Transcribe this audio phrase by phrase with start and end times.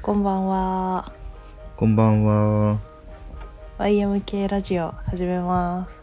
[0.00, 1.12] こんばんは。
[1.76, 2.78] こんばんは。
[3.78, 6.00] YMK ラジオ始めます。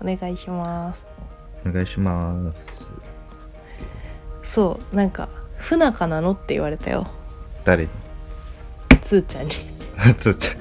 [0.00, 1.04] お願いします。
[1.64, 2.90] お願いします。
[4.42, 5.28] そう、なんか、
[5.58, 7.06] 不仲なのって言われたよ。
[7.64, 7.90] 誰に？
[9.00, 9.50] つーちゃんに。
[10.16, 10.58] つーちゃん。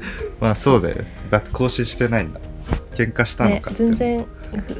[0.40, 0.96] まあそうだよ。
[1.30, 2.40] だって更新してないんだ。
[2.94, 4.26] 喧嘩したのねか、って全然、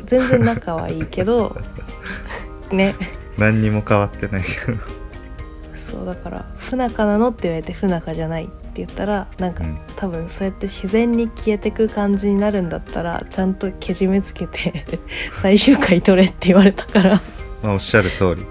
[0.05, 1.57] 全然仲はいいけど、
[2.73, 2.95] ね、
[3.39, 5.02] 何にも変わってないけど。
[5.83, 9.79] そうだから、不仲なのって言われて不仲じゃないって言ったら、なんか、うん。
[9.97, 14.73] 多分そうやって自然に消えてく感じになるんだったら、ちゃんとけじめつけて
[15.35, 17.21] 最終回取れって言われたから。
[17.63, 18.47] まあおっしゃる通り。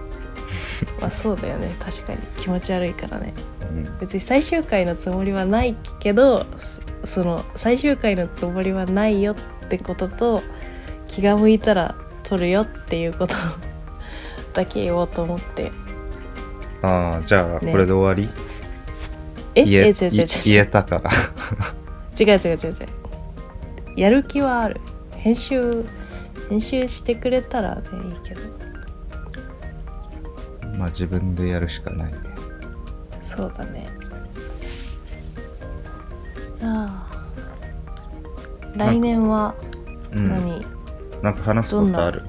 [1.00, 1.76] まあそうだよね。
[1.80, 2.20] 確かに。
[2.38, 3.34] 気持ち悪いからね。
[3.62, 4.00] うん。
[4.00, 10.42] 別に最終回のつもりはないけどそその最終回のつもりはないよってことと
[11.08, 13.36] 気が向いたら撮るよっていうこと
[14.54, 15.72] だけ言おうと思って
[16.84, 18.30] ああ、じゃあねこれで終わり、
[19.56, 19.64] え？
[19.66, 21.12] 言ええ違う違う違うい言えたから。
[22.20, 22.58] 違う違う違う。
[22.58, 22.88] 違う
[23.98, 24.80] やる気はある。
[25.18, 25.86] 編集
[26.50, 28.42] 編集してくれたらねいいけど。
[30.78, 32.18] まあ自分でやるしかないね。
[33.22, 33.88] そうだね。
[36.64, 37.12] ああ
[38.76, 39.54] 来年は
[40.14, 40.30] うん。
[40.30, 40.66] 何、
[41.22, 42.24] なんか話すことある？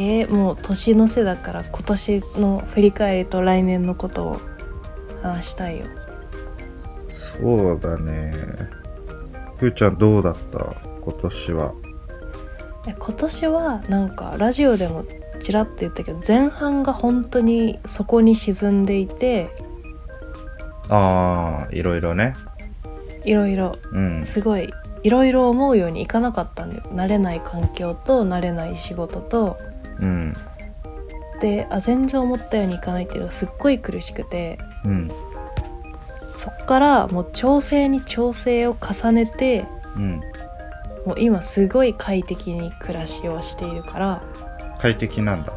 [0.00, 4.40] えーもう年の瀬だから今年の振り返りと来年のことを
[5.22, 5.86] 話したいよ
[7.08, 8.32] そうだね。
[9.56, 10.76] ふーちゃんどうだった？
[11.02, 11.72] 今年は。
[12.86, 15.04] え今年はなんかラジオでも
[15.40, 19.50] ちらっと言ったけど前半が本当にそこに沈んでいて
[20.88, 22.34] ああ、いろいろね。
[23.24, 24.24] いろいろうん。
[24.24, 29.58] すごいいろいろ思うようにいかなかったんだよ慣れない環境と慣れない仕事と
[30.00, 30.34] うん。
[31.40, 35.10] であ全然思ったようにいかないっていうのがすっごい苦しくてうん。
[36.34, 40.20] そっからもう調整に調整を重ねてうん。
[41.06, 44.22] もう今すごい快適に暮らしをしているから
[44.78, 45.52] 快適なんだ。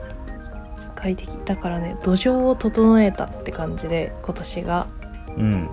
[0.96, 4.88] 快適だからね土壌を整えたって感じで今年が
[5.38, 5.70] うん。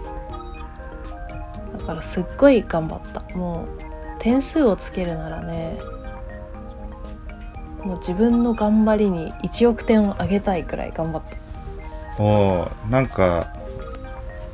[1.73, 3.69] だからすっごい頑張ったもう
[4.19, 5.79] 点数をつけるならね
[7.85, 11.23] もう自分の頑張りに1億点を上げたいくらい頑張っ
[12.17, 13.53] たおーなんか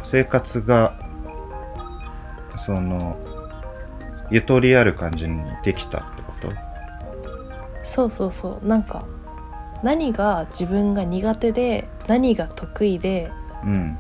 [0.03, 0.99] 生活が
[2.57, 3.17] その
[4.31, 6.53] ゆとりある感じにできたってこと？
[7.83, 8.67] そうそうそう。
[8.67, 9.05] なんか
[9.83, 13.31] 何が自分が苦手で何が得意で
[13.65, 13.99] うん。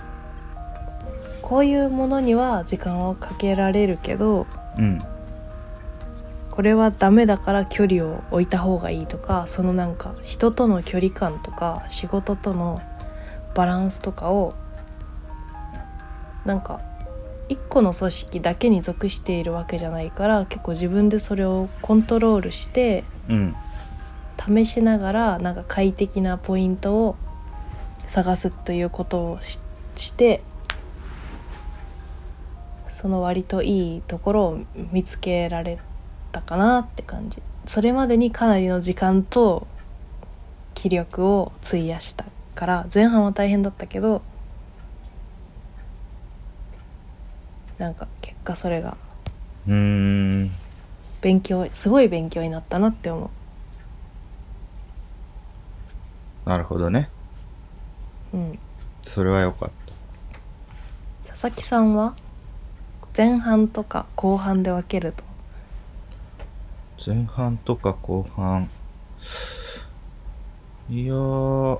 [1.42, 4.46] こういうものには時間をかけられるけど
[4.78, 4.98] うん
[6.54, 12.80] これはダメだから距離を置いた方がいいとかそのなんか人との距離感とか仕事との
[13.56, 14.54] バランスとかを
[16.44, 16.80] なんか
[17.48, 23.56] 一個の組織だけに属しているわけじゃないから結構自分でそれをコントロールしてうん。
[24.36, 27.16] 試しながらなんか快適なポイントを
[28.06, 29.60] 探すということをし
[29.96, 30.42] して
[32.88, 34.58] その割といいところを
[34.92, 35.78] 見つけられ
[36.34, 37.40] たかなって感じ。
[37.64, 39.66] それまでにかなりの時間と
[40.74, 42.24] 気力を費やした
[42.54, 44.20] から前半は大変だったけど
[47.78, 48.96] なんか結果それが
[49.66, 50.50] うーん
[51.22, 53.30] 勉強すごい勉強になったなって思
[56.44, 57.08] なるほどね。
[58.34, 58.58] ううん。
[59.00, 59.70] それはよかっ
[61.26, 62.14] 佐々木さんは
[63.16, 65.23] 前半とか後半で分けるとた
[67.04, 68.70] 前半とか後半。
[70.88, 71.78] いやー。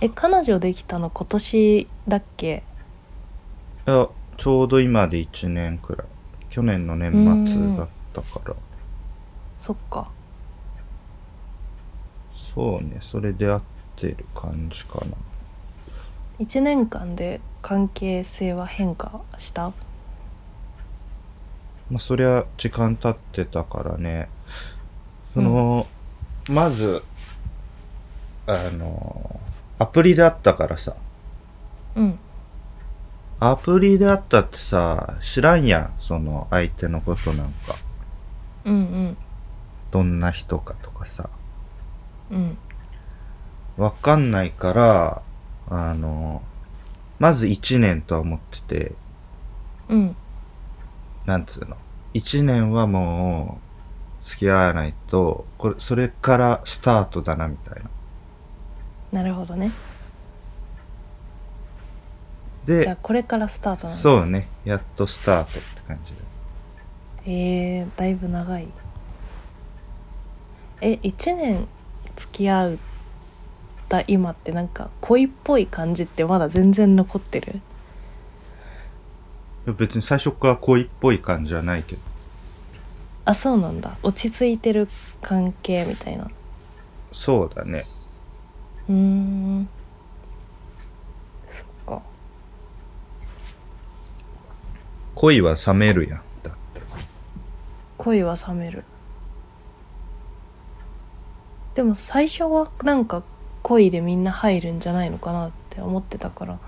[0.00, 2.62] え彼女できたの今年だっけ？
[3.86, 6.06] いやちょうど今で1年くらい。
[6.50, 7.12] 去年の年
[7.46, 8.54] 末だったから。
[9.58, 10.08] そっか。
[12.54, 13.62] そうねそれで合っ
[13.96, 15.12] てる感じかな。
[16.40, 19.72] 1年間で関係性は変化した？
[21.90, 24.28] まあそりゃ時間経ってたからね。
[25.34, 25.86] その、
[26.48, 27.02] まず
[28.46, 29.40] あの
[29.78, 30.94] アプリであったからさ。
[31.96, 32.18] うん。
[33.40, 37.74] アプリであったってさ知らんやんその相手のことなんか。
[38.64, 39.16] うん
[39.90, 41.28] どんな人かとかさ。
[42.30, 42.36] うん。
[42.36, 42.58] うん
[43.76, 45.22] わかんないから
[45.68, 46.42] あの
[47.18, 48.92] まず1年とは思ってて。
[49.88, 50.16] うん
[51.26, 51.76] なんつうの
[52.14, 53.58] ？1年はも
[54.22, 57.90] う付き合わないとこれそれからスタートだなみたいな。
[59.20, 59.70] なるほどね。
[62.64, 64.02] じゃあでこれからスタートなんだ。
[64.02, 64.48] そうね。
[64.64, 66.18] やっとスタートって感じで。
[67.26, 68.68] えー、だいぶ長い。
[70.80, 71.68] え1年
[72.16, 72.78] 付き合う
[73.88, 77.60] た今ってなんか恋っぽい感じってまだ全然残ってる？
[79.72, 82.02] 別に最初から恋っぽい感じはないけど。
[83.24, 83.96] あそうなんだ。
[84.02, 84.88] 落ち着いてる
[85.22, 86.30] 関係みたいな。
[87.12, 87.86] そうだね。
[88.88, 89.68] うーん。
[91.48, 92.02] そっか。
[95.14, 96.82] 恋は冷めるやんだって。
[97.96, 98.84] 恋は冷める。
[101.74, 103.22] でも最初はなんか
[103.62, 106.58] 恋でみんな入るんじゃないのかなって思ってたから。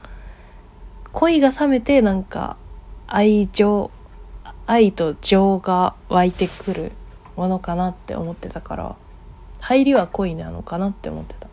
[1.12, 2.56] 恋が冷めてなんか
[3.06, 3.90] 愛情
[4.66, 6.92] 愛と情が湧いてくる
[7.36, 8.96] ものかなって思ってたから
[9.60, 11.48] 入りは恋なのかなって思ってた。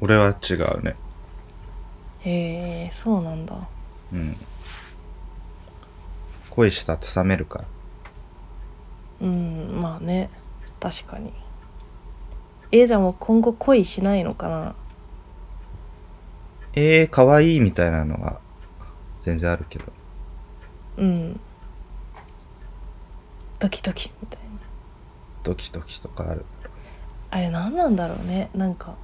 [0.00, 0.94] 俺は違うね。
[2.20, 3.56] へえそうなんだ。
[4.12, 4.36] うん。
[6.50, 7.64] 恋したと冷めるから。
[9.22, 10.30] うんまあね。
[10.78, 11.32] 確かに。
[12.70, 14.74] えー、じゃあもう今後恋しないのかな？
[16.74, 18.40] えー、可愛いみたいなのは
[19.28, 19.84] 全然あるけど。
[20.96, 21.40] うん。
[23.58, 24.46] ドキドキみたいな。
[25.42, 26.46] ドキドキとかある。
[27.30, 28.48] あれ何なんだろうね。
[28.54, 28.94] なんか。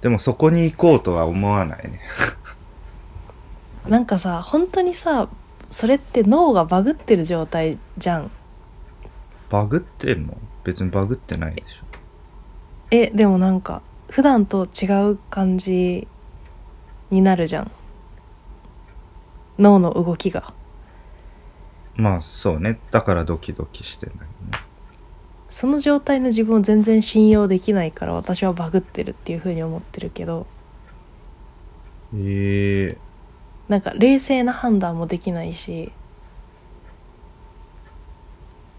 [0.00, 2.00] でもそこに行こうとは思わないね。
[3.86, 5.28] なんかさ本当にさ
[5.68, 8.30] それって脳がバグってる状態じゃん。
[9.50, 10.38] バグってんの？
[10.64, 11.84] 別にバグってないでしょ。
[12.90, 16.08] えでもなんか普段と違う感じ
[17.12, 17.70] になるじゃん。
[19.58, 20.52] 脳の動きが。
[21.94, 22.80] まあそうね。
[22.90, 24.24] だからドキドキしてないね。
[25.48, 30.46] その状態の自分を全然信用できないから私はバグってるっていう風に思ってるけど。
[32.14, 32.98] ええ
[33.68, 35.92] なんか冷静な判断もできないし。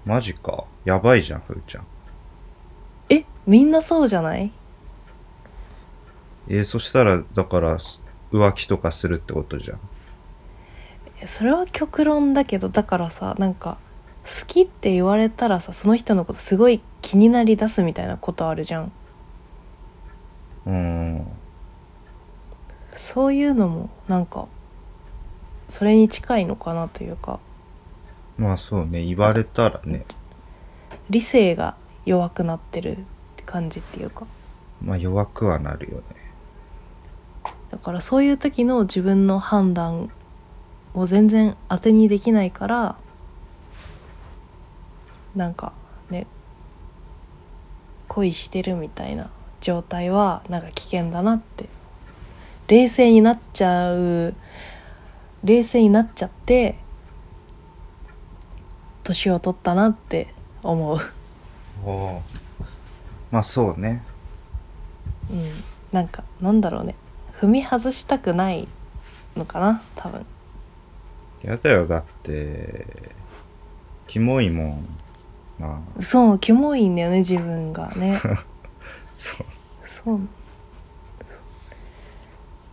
[0.05, 0.65] マジか。
[0.83, 1.85] やばいじゃんふーちゃん。
[3.09, 3.25] え？
[3.45, 4.51] みんなそうじゃない？
[6.49, 7.77] えー、そしたらだから
[8.33, 9.79] 浮気とかするってことじゃん。
[11.21, 13.77] えそれは極論だけどだからさなんか
[14.25, 18.91] 好きって言われたらさその人のことすごい気になりだすみたいなことあるじゃん。
[20.65, 21.27] うーん。
[22.89, 24.47] そういうのもなんか
[25.69, 27.39] それに近いのかなというか。
[28.37, 30.05] まあそうね言われたらね。
[31.09, 31.75] 理性が
[32.05, 32.97] 弱くなってるっ
[33.35, 34.25] て感じっていうか。
[34.81, 36.22] まあ弱くはなるよね
[37.73, 40.11] だからそういう時の自分の判断
[40.93, 42.95] を全然当てにできないから
[45.35, 45.73] なんか
[46.11, 46.27] ね
[48.07, 51.67] 恋してるみたいな状態はなんか危険だなって。
[52.67, 54.35] 冷静になっちゃう
[55.43, 56.77] 冷静になっちゃって
[59.03, 60.99] 年を取ったなって思う。
[61.83, 62.21] おお
[63.31, 64.03] まあそうね。
[65.31, 65.63] うん。
[65.91, 66.95] なんかなんだろうね
[67.43, 68.69] 踏み外したくない
[69.35, 70.25] のかな多分。
[71.41, 72.87] やだよだって。
[74.07, 74.87] キモいもん
[75.59, 78.17] まあそうキモいんだよね自分がね。
[79.17, 79.45] そう。
[79.85, 80.19] そう。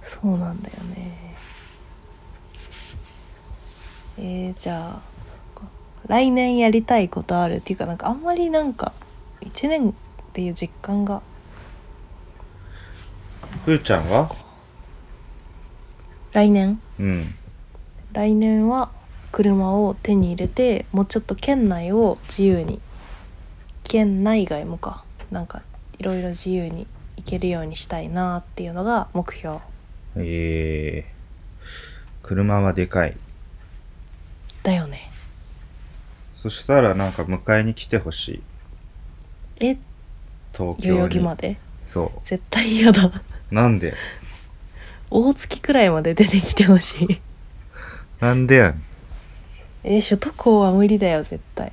[0.04, 1.34] そうなんだよね。
[4.18, 5.00] えー、じゃ
[5.56, 5.60] あ
[6.06, 8.92] 来年やりたいことあるっていうかなんかあんまりなんか
[9.40, 9.92] 1年っ
[10.32, 11.22] ていう実感が。
[13.64, 14.49] ふーちゃんは？
[16.32, 16.80] 来年？
[16.98, 17.34] うん。
[18.12, 18.90] 来年は
[19.32, 22.80] 車を手に入れてもうちょっと県内を自由に。
[23.84, 25.04] 県内外もか。
[25.30, 25.62] なんか
[25.98, 29.58] いろいろ自由に行けるようにしたいなっていうのが目標。
[30.16, 31.12] ええ
[32.22, 33.16] 車はでかい。
[34.62, 35.10] だよね。
[36.42, 38.42] そしたらなんか迎えに来てほしい。
[39.66, 39.76] え？
[40.52, 41.58] 東代々木まで？
[41.86, 43.06] そ絶対嫌だ。
[43.06, 43.12] う
[43.54, 43.94] なんで？
[45.10, 47.20] 大月くらいまで出てきてほしい。
[48.20, 48.82] なんでやねん。
[49.82, 51.72] え首都高は無理だよ絶対。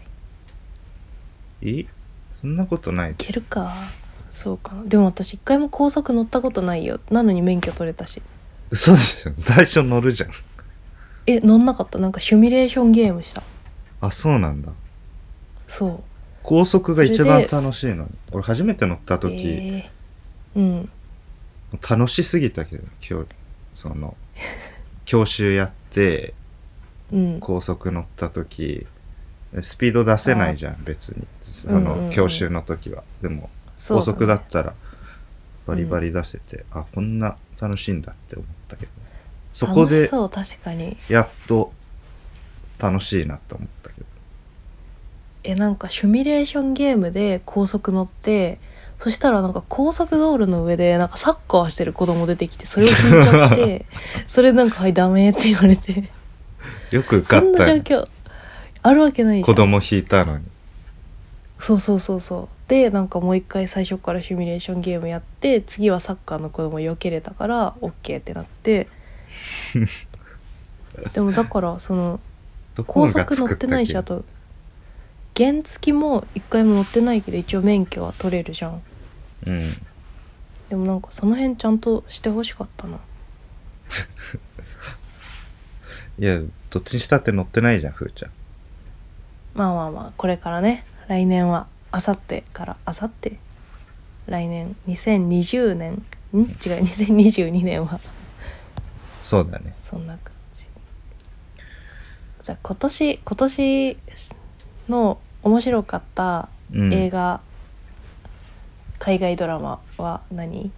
[1.62, 1.86] え？
[2.34, 3.12] そんなことない。
[3.12, 3.76] いけるか。
[4.32, 4.74] そうか。
[4.86, 7.00] でも私一回も高速乗ったことないよ。
[7.10, 8.22] なのに免許取れたし。
[8.70, 9.34] 嘘でしょ。
[9.38, 10.30] 最初乗るじゃん。
[11.26, 12.00] え乗んなかった。
[12.00, 13.44] なんかシミュレーションゲームした。
[14.02, 14.72] あそうなんだ。
[15.68, 16.00] そう。
[16.44, 18.10] 高速が一番楽しいのに。
[18.32, 20.60] 俺初めて乗った時、えー。
[20.60, 20.90] うん
[21.74, 23.28] 楽しすぎたけど今日
[23.74, 24.16] その
[25.06, 26.34] 教習やって
[27.12, 27.40] うん。
[27.40, 28.86] 高速乗った時
[29.62, 31.26] スピード出せないじゃん別に。
[31.42, 33.04] その、うんうんうん教習の時は。
[33.22, 34.06] でもそうだね。
[34.06, 34.74] 高速だったら
[35.66, 38.92] バリバリ出せて、あこんな楽しいんだって思ったけど。
[39.54, 40.98] そこ楽しでそう確かに。
[41.10, 41.72] やっと
[42.80, 44.08] 楽しいなって思ったけど。
[45.44, 48.60] えなんかシミュレーションゲームで高速乗って
[48.98, 53.86] そしたらなんか高速道路の上でなんかサッカーしてる子供出てきてそれを引いちゃって
[54.28, 56.10] それなんか「はいダメ」って言われて。
[56.92, 58.08] よく受そんな状況
[58.82, 59.46] あるわけないじゃん。
[59.46, 60.46] 子供引いたのに。
[61.60, 62.70] そうそうそうそう。
[62.70, 68.88] でなんかもう一回最初からシミュレーションゲームやって次はサッカーの子供避けれたから OK ってなって。
[71.14, 72.20] でもだからその
[72.88, 74.24] 高速乗ってないしあと
[75.38, 78.82] 原付も一回も乗ってないけど一応免許は取れるじゃん。
[79.46, 79.70] うん。
[80.70, 82.98] でもなんかその辺ちゃんとしてほしかったな。
[86.20, 86.42] いや
[86.72, 88.32] どっちにしたって乗ってないじゃんふーちゃん。
[89.54, 90.86] まあまあまあこれからね。
[91.08, 93.38] 来年はあさってからあさって
[94.26, 95.94] 来年2020年？
[95.94, 96.40] ん？
[96.40, 96.48] 違う
[96.84, 98.00] 2022年は。
[99.22, 99.74] そうだね。
[99.78, 100.66] そんな感じ。
[102.42, 103.98] じゃあ今年今年
[104.90, 106.94] の面白かったうん。
[106.94, 107.40] 映画、
[109.00, 110.72] 海外ドラマは何？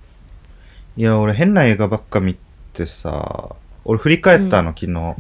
[0.96, 2.38] いや俺変な映画ばっか見
[2.74, 4.92] てさ俺振り返ったの、昨日。
[4.92, 5.16] 今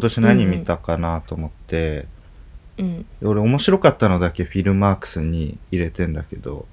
[0.00, 2.06] 年何見たかなと思って、
[2.76, 3.06] うん。
[3.22, 6.66] 俺面白かったのだけフィルマークスに入れてんだけど。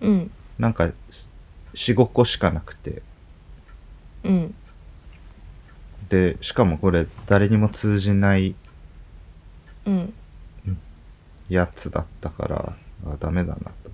[0.00, 0.30] うん。
[0.58, 0.90] なんか
[1.74, 3.02] 45個しかなくて。
[4.24, 4.54] うん。
[6.08, 8.54] でしかもこれ誰にも通じない
[9.84, 10.14] うん
[11.48, 12.72] やつだったから
[13.06, 13.90] あダメだなと、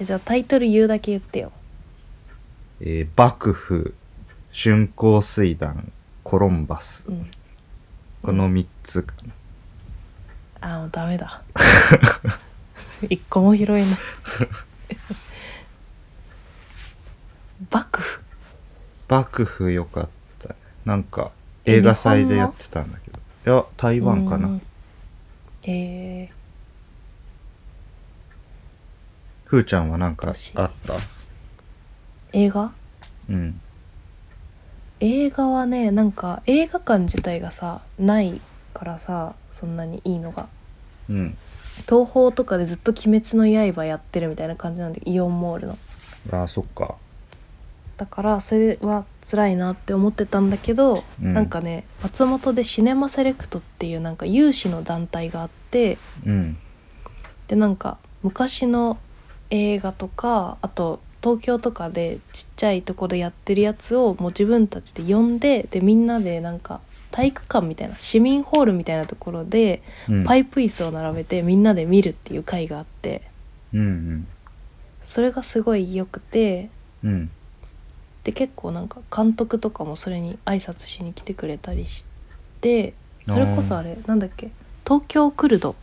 [0.00, 1.52] えじゃあタイトル言うだけ言ってよ。
[2.80, 3.94] えー幕府
[4.52, 5.92] 春光水団
[6.24, 7.06] コロンバス。
[7.08, 7.30] うん。
[8.22, 9.14] この3つか
[10.60, 11.42] な、あもうダメだ。
[13.08, 13.98] 一個も拾えない。
[17.70, 18.22] 幕府。
[19.08, 20.48] 幕府よかった。
[20.48, 21.30] ねなんか
[21.64, 23.18] 映画祭でやってたんだけど。
[23.46, 24.62] いや台湾かな、うん
[25.62, 25.72] へ
[26.22, 26.30] え
[29.44, 30.68] ふーちゃんはなんかあ私った？
[32.32, 32.72] 映画？
[33.28, 33.60] うん。
[35.00, 38.40] 映画はねなんか映画館自体がさない
[38.74, 40.48] からさそんなにいいのが。
[41.08, 41.36] うん。
[41.88, 45.78] 東宝とかでずっと「鬼滅の刃」やってるみたいな感じなんでイオンモールの。
[46.30, 46.96] あーそっか
[48.00, 51.34] だからそれは辛いなって思ってたんだけど、うん。
[51.34, 56.56] なんかね松本でシネマセレクトっていうなんか有志の団体があってうん。
[57.46, 58.96] でなんか昔の
[59.50, 66.80] 映画とかあと東京とかでちっちゃいとこでやってるやつをもう自分たちで呼んででみんなでなんか
[67.10, 70.24] 体育館みたいな市民ホールみたいなところでうん。
[70.24, 73.28] パイプ椅子を並べてみんなで見るっていう会があって。
[73.74, 74.26] うん
[75.02, 76.70] それがすごい良くて
[77.04, 77.30] うんうん
[78.24, 82.04] で結構なんか監督とかもそれに挨拶しに来てくれたりし
[82.60, 84.50] てそれこそあれなんだっけ
[84.84, 85.74] 東京クルド。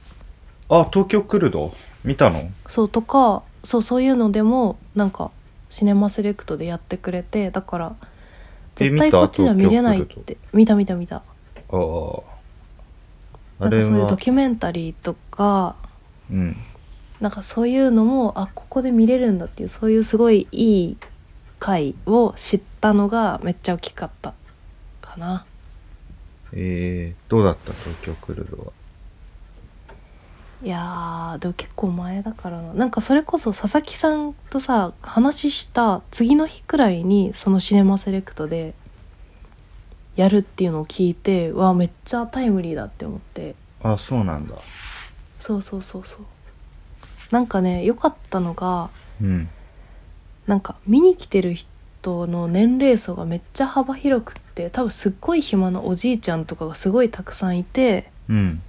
[0.69, 1.73] あ東京クルド？
[2.03, 2.49] 見たの？
[2.67, 5.31] そうとかそうそういうのでもなんか
[5.69, 7.95] シネマセレクトでやってくれてだから
[8.79, 10.37] え絶対こっちでは見れないって。
[10.53, 11.17] 見た見た見た。
[11.17, 11.23] ああ。
[13.59, 15.75] あなんかれそういうドはキュメンタリーとか
[16.29, 16.57] うん。
[17.19, 20.97] なんかそういうのもあここで見れるんだっていうそういうすごいいい
[21.59, 24.33] 回を知ったのがめっちゃ大きかった
[25.01, 25.45] かな。
[26.53, 27.73] えー、どうだった？
[27.73, 28.71] 東京クルドは。
[30.63, 32.73] いやーでも結構前だからな。
[32.73, 38.73] なんかそれこそ佐々木さんとさ話した次の日くらいにそのシネマセレクトで
[40.15, 43.55] やるっていうのを聞いてわあめっちゃタイムリーだって思って。
[43.83, 44.55] あそうなんだ。
[45.37, 46.25] そうそうそうそう。
[47.29, 48.89] なんかね良かったのが
[49.21, 49.49] うん
[50.47, 58.61] なんか見に来てる人の年齢層がめっちゃ幅広くって多分すっごい暇なおじいちゃんとかがすごいたくさんいてうん。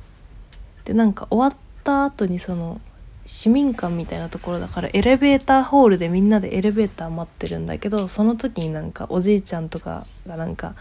[0.85, 2.81] でなんか終わった後にその
[3.27, 10.75] 市民館みたいなところだからエレベーターホールでみんなでエレベーター待ってるんだけどその時になんかおじいちゃんとかがなんか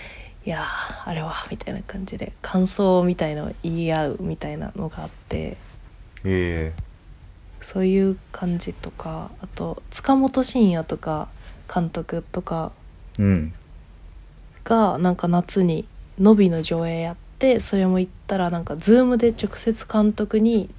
[0.44, 5.56] 「いやーあれは」みたいな感じで感想みたいのを言い合うみたいなのがあって
[6.24, 6.74] え
[7.64, 11.28] そういう感じとかあと塚本慎也とか
[11.72, 12.72] 監督とか
[13.18, 13.54] えうん。
[14.64, 15.86] がなんか夏に
[16.20, 20.70] 「のび」の上映やってそれも行ったらなんか Zoom で直接監督に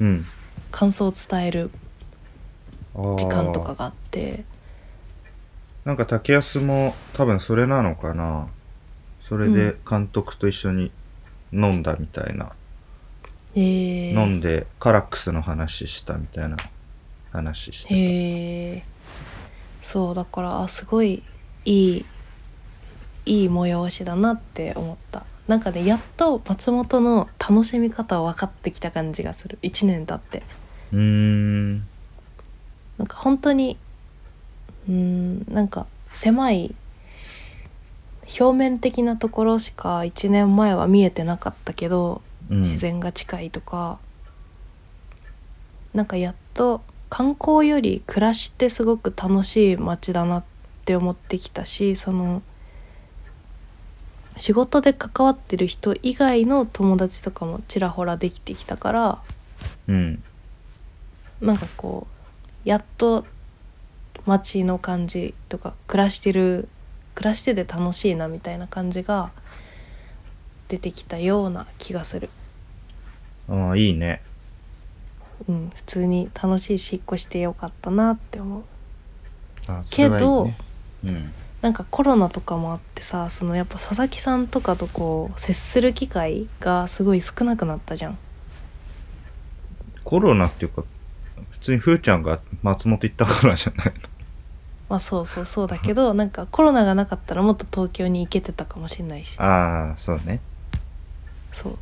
[0.00, 0.24] うん。
[0.70, 1.70] 感想を伝える
[2.94, 4.44] あー時間とかがあって。
[5.86, 8.48] なんか竹安も多分それなのかな。
[9.28, 10.90] それで監督と一緒に
[11.52, 12.52] 飲んだみたいな、
[13.56, 16.58] えー、飲んでカラックスの話したみたいな
[17.32, 17.94] 話してた。
[17.94, 17.98] へ
[18.76, 18.84] え
[19.82, 21.22] そうだからあすごい
[21.64, 22.04] いい
[23.24, 25.24] いい催しだなって思った。
[25.48, 29.58] なんかねやっと松本の楽しみ方を分かってきた感じがする。
[29.62, 30.42] 1年経って。
[30.92, 31.76] うーん。
[32.98, 33.78] なんか本当に
[34.88, 36.74] うーんなんか狭い
[38.38, 42.62] 表面的なところしか1年前は見えてなかったけど、うん。
[42.62, 43.98] 自然が近いとか。
[45.94, 50.44] なんかやっと観光より暮らしってすごく楽しい街だなっ
[50.84, 52.42] て思ってきたしその
[54.36, 59.18] 仕事で関わってる人以外の友達とかもちらほらできてきたから
[59.88, 60.22] うん。
[61.40, 62.06] なんかこ
[62.64, 63.24] うやっと
[64.26, 66.68] 街の感じとか暮らしてる
[67.14, 69.30] 暮らしてて楽しいなみたいな感じが
[70.68, 72.28] 出てきたような気がする。
[73.48, 74.22] ああいいね。
[75.48, 78.62] うん、普通に楽しいし引っ越してよかったなって思う。
[79.68, 80.56] あそれはいいね。
[81.04, 81.32] うん。
[81.62, 88.18] なんかコロナとかもあってさそのやっぱ佐々木さんとかとこう接する機会がすごい少なくなったじゃん。
[90.04, 90.84] コロナっていうか
[91.50, 93.92] 普通にふーちゃんが松本行ったからじゃないの？
[94.88, 99.36] まあそうそうそうだけどなんかコロナがなかったらもっと東京に行けてたかもしれないし。
[99.40, 100.40] ああそうね
[101.56, 101.78] そう。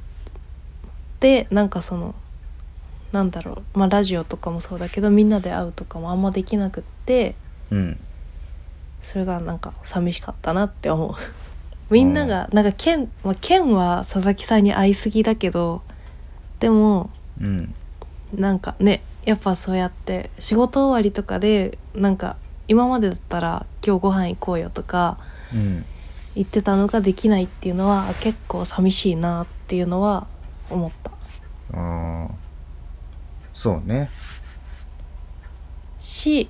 [1.18, 2.14] でなんかその
[3.10, 3.78] なんだろう。
[3.78, 7.34] まあラジオとかもそうだけどみんなで会うとかもあんまできなくって
[7.72, 8.00] うん。
[9.02, 11.14] それがなんか寂しかったなって思う。
[11.90, 15.82] みんながなんかケン、まあ、ケンは佐々木さんに会いすぎだけど
[16.60, 17.74] でもうん。
[18.32, 22.36] なんかねやっぱそうやって仕事終わりとかでなんか
[22.68, 25.18] 今までだったら「今日ご飯行こうよ」とか
[25.52, 25.84] うん。
[26.34, 30.26] 言ってたのができないっていうのは結構寂しいなっていうのは
[30.70, 31.10] 思った。
[31.76, 32.28] ああ
[33.52, 34.10] そうね。
[35.98, 36.48] し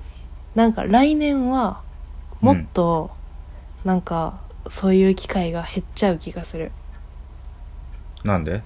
[0.55, 1.83] なんか来年は
[2.41, 3.11] もっと
[3.85, 6.73] なんかそういう機会が減っちゃう気がする。
[8.25, 8.63] なんで？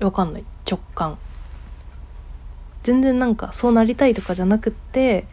[0.00, 0.44] わかんない。
[0.68, 1.18] 直感。
[2.82, 5.26] 全然なんかそうなりたいとかじゃなくって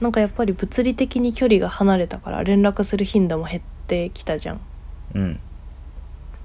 [0.00, 4.60] なんかやっぱり物理的に距離が離れたから連絡する頻度も減ってきたじゃん。
[5.14, 5.40] うん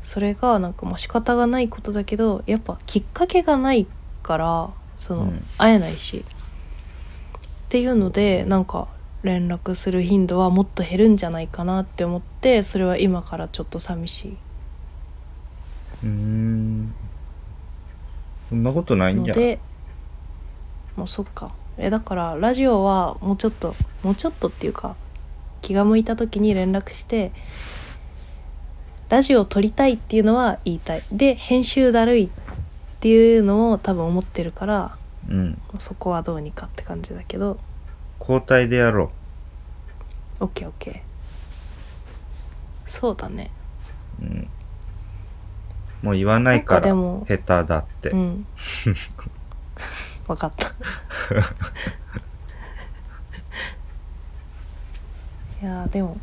[0.04, 3.86] それがなんかもう仕方がないことだけどやっぱきっかけがない
[4.24, 5.46] からその、うん。
[5.58, 6.26] 会えないし。
[6.26, 8.88] っていうのでなんか
[9.22, 14.38] 連絡する頻度はもっと減るんじゃないかなって思ってそれは今からちょっと寂しい。
[16.04, 16.94] うーん。
[18.50, 19.60] そんなことないんじゃで
[20.96, 21.52] もうそっか。
[21.78, 24.96] えだからラジオはもうちょっともうちょっとっていうか
[25.62, 27.32] 気が向いた時に連絡して
[29.10, 31.04] ラジオを撮りたいっていうのは言いたい。
[31.12, 32.30] で編集だるいっ
[33.00, 35.62] ていうのを多分思ってるからうん。
[35.80, 37.60] そこはどうにかって感じだけど。
[38.20, 39.12] 交代でやろ
[40.40, 41.02] OKOK
[42.86, 43.52] そうだね。
[44.22, 44.48] う、うん、
[46.02, 48.46] もう言わないかなんからでも下手だって、うん。
[50.28, 50.68] 分かった。
[55.62, 56.18] いやーでも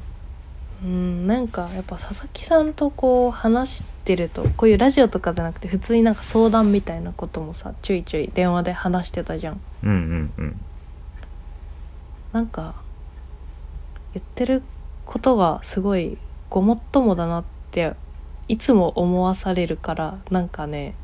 [0.86, 9.60] うんなんかやっぱ佐々木さんとこう話してるとこういうラジオとかじゃなくて普通になんか相談みたいなこともさちょいちょい電話で話してたじゃん。
[9.82, 10.60] うんうんうん。
[12.32, 12.76] なんか
[14.14, 14.62] 言ってる
[15.04, 16.18] ことがすごい
[16.50, 17.94] ごもっともだなって
[18.46, 20.94] いつも思わされるからなんかね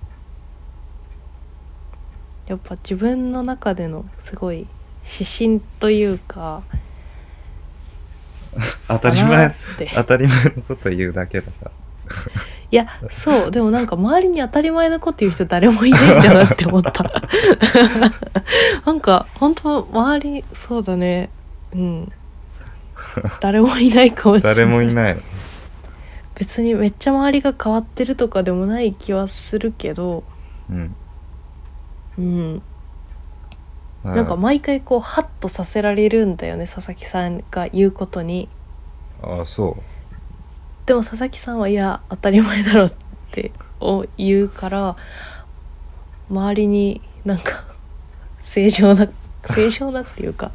[2.46, 4.68] やっぱ自分の中でのすごい
[5.04, 6.62] 指針というか
[8.88, 9.90] 当たり前って。
[9.94, 11.70] 当たり前のこと言うだけださ。
[12.70, 13.50] いやそう。
[13.50, 16.92] でもなんか周りに当たり前のこと言う人誰もいないんだなって思った。
[18.86, 21.30] なんか本当周りそうだね。
[21.74, 22.12] うん。
[23.40, 24.56] 誰もいないかもしれない。
[24.56, 25.20] 誰もいないの。
[26.34, 30.24] 別にめっちゃ周りが変わってるとかでもない気はするけど。
[30.70, 30.94] うん。
[32.18, 32.54] うん。
[32.54, 32.71] まあ
[34.04, 38.48] なんか毎回こうハッとさせられるんだよね佐々木さんが言うことに。
[39.22, 39.76] ああそ
[40.86, 42.92] でも佐々木さんはいや当たり前だろっ
[43.30, 44.96] てを言うから
[46.28, 47.64] 周りになんか
[48.40, 49.06] 正常な
[49.54, 50.50] 正常なっていうか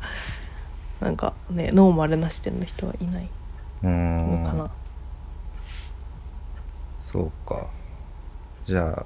[0.99, 3.29] なんかねノーマルな視点の人はいない
[3.83, 4.69] のかな。
[7.01, 7.67] そうか。
[8.65, 9.05] じゃあ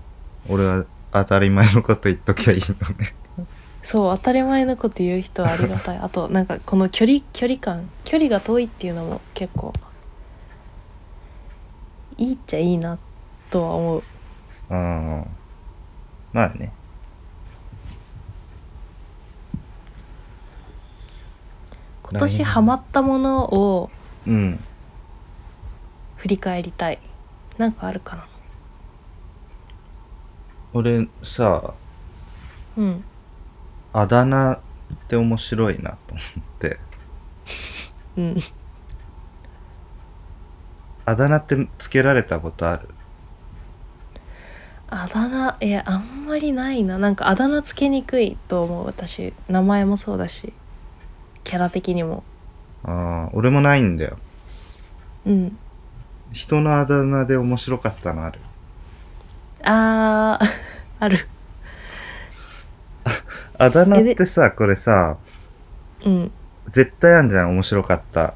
[0.50, 3.14] 俺は当たり前のこと言っときゃいいのね
[3.84, 5.98] そう当たり前のこと言う人はありがたい。
[6.02, 9.74] あとなんかこの距離距離感距離が遠いっていうのも結構
[12.18, 12.98] いいっちゃいいな
[13.50, 14.04] とは思う。
[14.70, 15.28] うん
[16.34, 16.72] まあね。
[22.04, 23.90] 今年ハマったものを
[24.28, 24.60] うん。
[26.18, 27.00] 振り返りたい。
[27.58, 28.28] なんかあるかな？
[30.74, 31.74] 俺さ
[32.78, 33.04] うん
[33.94, 34.60] あだ名っ
[35.08, 36.80] て面白いなと思って。
[38.18, 38.38] うん。
[41.06, 42.90] あだ名ってつけられたことある？
[44.90, 46.98] あだ名いやあんまりないな。
[46.98, 48.86] なんかあだ名つけにくいと思う。
[48.86, 50.54] 私名前もそうだし
[51.44, 52.24] キャラ的にも。
[52.84, 54.18] ああ俺もないんだよ。
[55.26, 55.58] うん。
[56.32, 58.40] 人のあだ名で面白かったのある？
[59.64, 60.48] あー
[61.00, 61.18] ある
[63.62, 65.18] あだ名ってさこれさ
[66.04, 66.32] うん。
[66.70, 68.34] 絶対あんじゃん面白かった。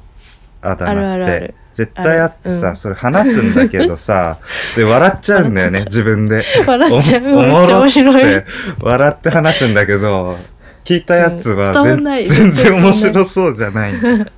[0.62, 0.94] あだ名って。
[0.94, 1.54] あるあるある。
[1.72, 4.38] 絶対あってさ、それ話すんだけどさ
[4.76, 6.42] で笑っちゃうんだよね自分で。
[6.66, 7.22] 笑っちゃう。
[7.22, 8.44] おめっちゃ面白い。
[8.80, 10.38] 笑って話すんだけど
[10.84, 13.92] 聞いたやつは全然面白そうじゃない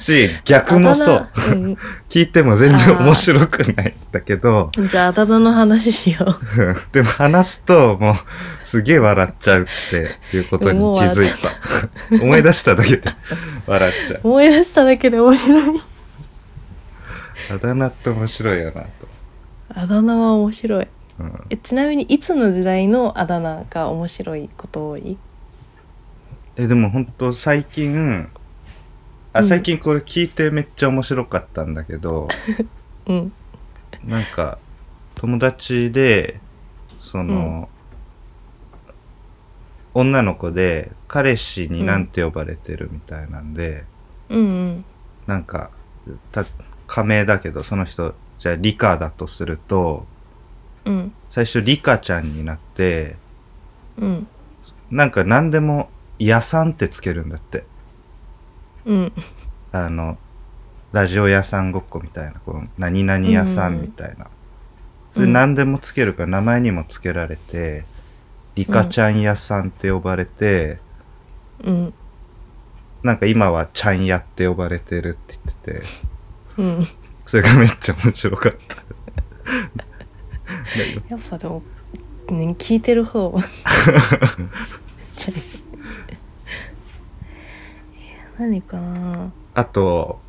[0.00, 1.28] し逆もそう。
[1.50, 1.78] うん。
[2.08, 4.70] 聞いても全然面白くないんだけど。
[4.88, 6.62] じゃああだ名の話しよう。
[6.62, 8.14] う んでも話すともう
[8.64, 9.66] すげえ笑っちゃうっ
[10.30, 11.26] ていうことに気づい
[12.10, 12.22] た。
[12.22, 13.10] 思い出しただけで
[13.66, 14.20] 笑っちゃう。
[14.24, 15.82] 思い出しただけで面白い。
[17.50, 18.88] あだ名って面白いよなと、
[19.74, 20.86] あだ名は面白い。
[21.20, 25.16] うん、えちなみにいつの時代のあだ名が面白いこと多い？
[26.56, 28.28] えでもほんと最近
[29.32, 29.48] あうん。
[29.48, 32.28] 最近これ聞いてめっちゃ面白かったんだけど、
[33.06, 33.32] うん。
[34.04, 34.58] なんか
[35.14, 36.40] 友達で
[37.00, 37.68] その、
[39.94, 43.84] 女の子で彼氏になんて呼ばれてるみたいなんで、
[44.28, 44.84] うんうん。
[45.26, 45.70] なんか
[46.32, 46.46] た
[46.86, 50.06] 仮名だけどその人じゃあリカだとすると
[50.84, 51.12] うん。
[51.30, 53.16] 最初リカちゃんになって
[53.96, 54.28] うん。
[54.90, 57.64] なんか何でも「屋さん」ってつけるんだって
[58.88, 59.12] うん。
[59.70, 60.16] あの
[60.92, 64.28] ラジオ屋さんごっこみたいなこの何々屋さんみたいな、
[65.12, 67.84] それ何でもつけるから名前にもつけられて、
[68.54, 70.78] リカちゃん屋さんって呼ばれて、
[71.62, 71.94] うん。
[73.02, 75.86] なんか今はちゃん屋って呼ばれてるって言ってて
[76.56, 76.86] うん。
[77.26, 78.76] それがめっちゃ面白かった。
[81.08, 81.62] やっぱでも、
[82.30, 83.42] ね、聞いてる方は
[85.14, 85.67] ちょい
[88.38, 89.32] 何かな？
[89.54, 90.20] あと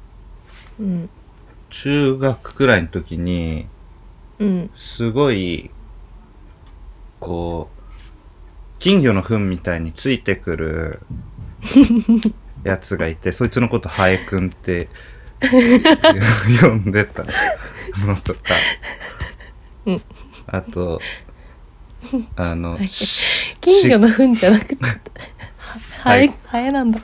[0.80, 1.10] うん。
[1.70, 3.68] 中学くらいの時に
[4.40, 4.70] うん。
[4.76, 5.70] すごい
[7.20, 7.80] こう
[8.80, 11.00] 金魚の糞みたいについてくる
[12.64, 14.90] やつがいてそいつのことハエくんって
[16.62, 18.16] 呼んでたの。
[18.24, 18.40] とか、
[19.86, 20.02] うん。
[20.48, 21.00] あと
[22.36, 22.78] あの
[23.62, 24.78] 金魚の糞じゃなくて
[26.02, 27.02] ハエ、はいハエなんだ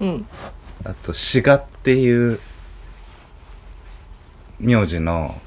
[0.00, 0.26] うん。
[0.84, 2.40] あと志賀っていう
[4.60, 5.40] 名字の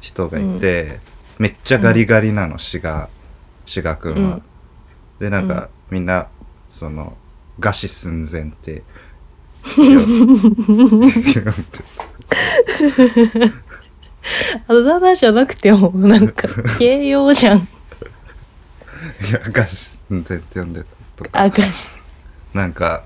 [0.00, 1.00] 人がいて、
[1.38, 3.08] めっちゃガリガリなの志賀
[3.66, 4.42] 志賀くんは、うん。
[5.20, 6.28] でなんか、みんな
[6.70, 7.16] その
[7.58, 8.82] 餓死寸前って
[9.76, 11.44] 呼んで
[14.68, 17.58] あだ名じゃなくてもなんか 形容じゃん。
[17.58, 17.62] い
[19.32, 20.86] や餓死寸前って呼んでた
[21.24, 21.40] とか。
[21.40, 21.88] あがし
[22.52, 23.04] なんか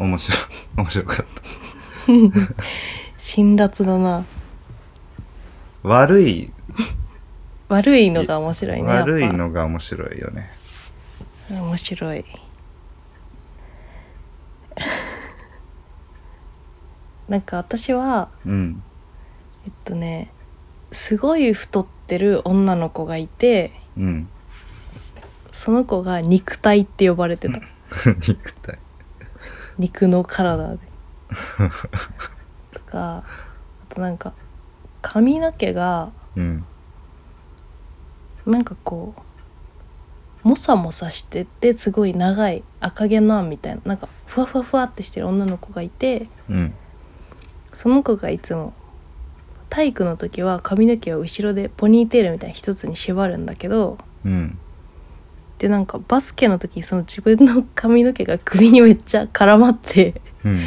[0.00, 0.40] 面白い
[0.76, 1.42] 面白かった。
[3.16, 4.24] 辛辣だな。
[5.84, 6.50] 悪い。
[7.68, 10.50] 悪いのが面白いね悪いのが面白いよね。
[11.48, 12.24] ぱ面白い。
[17.28, 18.82] なんか私はうん。
[19.66, 20.32] えっとね
[20.90, 24.28] すごい太ってる女の子がいてうん
[25.54, 27.60] その子が肉体って呼ばれてた。
[28.26, 28.78] 肉体。
[29.78, 30.78] 肉の体で。
[32.74, 33.24] とかあ
[33.88, 34.34] となんか
[35.00, 36.64] 髪の毛がうん。
[38.46, 39.14] なんかこ
[40.44, 46.74] うもさもさしててすごい長い赤毛のアンみたいななんかふわふわふわってしてる女の子がいてうん。
[47.72, 48.74] その子がいつも
[49.70, 54.58] 体育の時は髪の毛を後ろでポニーテールみたいに一つに縛るんだけどうん
[55.64, 60.58] でなんかバスケの時その自分の髪の毛が首にめっちゃ絡まってうん。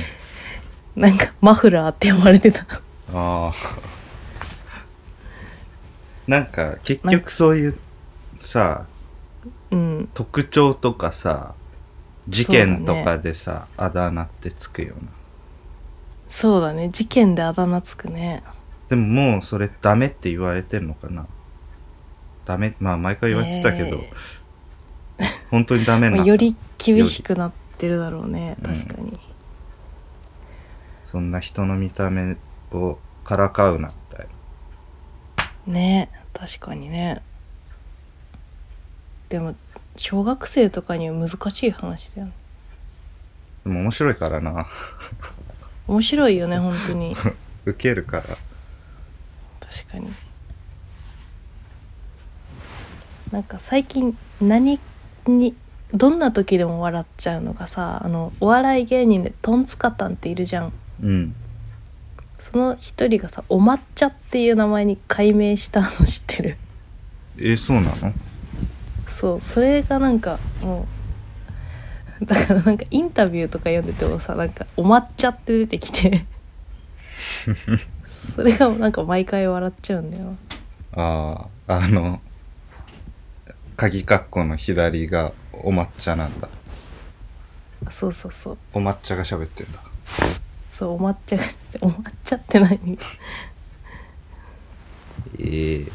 [0.96, 2.66] なんかマフラーって呼ばれてた。
[3.14, 3.54] ああ
[6.26, 7.78] なんか結局そういう
[8.40, 8.88] さ
[9.70, 10.10] うん。
[10.16, 11.54] 特徴とかさ
[12.28, 15.10] 事件とかでさ、あだ名ってつくよな。
[16.28, 16.90] そうだね。
[16.90, 18.42] 事件であだ名つくね。
[18.90, 21.28] でももうそれダメって言われてんのかな？
[22.46, 24.12] ダメまあ毎回言われてたけど、え
[25.50, 28.74] 本当にダメなまあより厳しくなってるだろうねうん。
[28.74, 29.20] 確かに、
[31.06, 32.38] そんな人の見た目
[32.72, 34.28] をからかうなみたい
[35.68, 35.74] な。
[35.74, 37.22] ね確かにね。
[39.30, 39.56] でも
[39.98, 42.34] 小学生とかには難しい話だよね。
[43.66, 44.68] でも面白いからな。
[45.88, 47.16] 面白いよね本当に。
[47.66, 48.38] ウケるから。
[49.60, 50.14] 確かに。
[53.32, 54.80] なんか最近何
[55.28, 55.56] に
[55.94, 60.74] どんな時でも笑っちゃうのがさあのお笑い芸人でトンツカタンっているじゃん。
[61.02, 61.36] うん。
[62.38, 66.58] その一人がさお抹茶っていう名前に改名したの知ってる？
[67.38, 68.14] えーそうなの？
[69.08, 70.86] そうそれがなんかも
[72.22, 76.26] うだからなんかインタビューとか読んでてもさなんか「お抹茶」って出てきて。
[78.08, 80.36] それがなんか毎回笑っちゃうんだよ。
[80.94, 82.20] あああの
[83.78, 86.50] 鍵括弧の左がお抹茶なんだ。
[87.92, 88.58] そうそうそう。
[88.74, 89.80] お抹茶が喋ってんだ。
[90.74, 91.44] そうお抹茶が
[91.84, 92.98] お抹茶って何？
[95.40, 95.92] ええ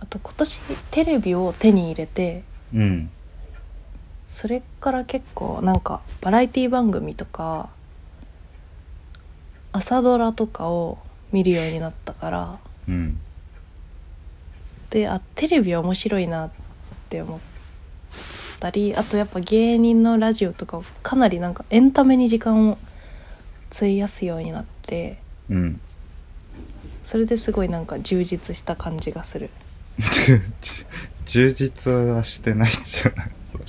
[0.00, 2.42] あと今年テレビを手に入れて
[2.74, 3.10] うん。
[4.28, 7.68] それから結構なんかバラエティ番組とか
[9.72, 10.98] 朝ドラとかを
[11.32, 12.58] 見るようになったから。
[12.88, 13.18] うん。
[14.90, 16.50] であテレビは面白いなっ
[17.08, 17.40] て思っ
[18.58, 22.76] たりあとやっぱ芸人のラジオとかをかなりなんかエンタメに時間を
[23.72, 25.80] 費やすようになってうん。
[27.04, 29.50] それですごいなんか充実した感じがする。
[31.26, 33.30] 充実はしてないじゃない？
[33.52, 33.64] それ。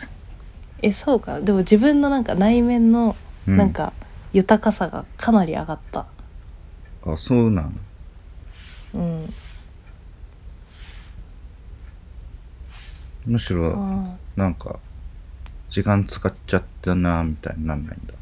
[0.81, 1.39] えそうか。
[1.39, 3.15] でも自分のなんか内面の
[3.47, 3.57] うん。
[3.57, 3.93] なんか
[4.33, 6.05] 豊かさがかなり上がった
[7.05, 7.71] あそうなの？
[8.93, 9.33] うん。
[13.25, 14.79] むしろあなんか
[15.69, 18.13] 時間使っちゃったなみたいになんないんだ。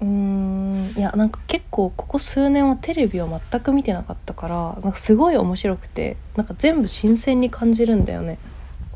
[0.00, 0.92] ーうーん。
[0.96, 8.38] いやなんか結構ここ数年はテレビを全く見てなかったからなんかすごい面白くてなんか全部新鮮に感じるんだよね。